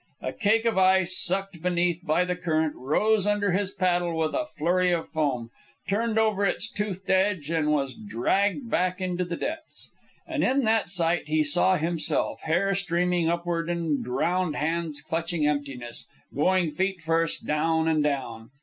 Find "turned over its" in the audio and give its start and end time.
5.87-6.71